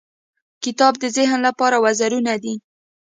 [0.63, 2.55] •کتاب د ذهن لپاره وزرونه دي.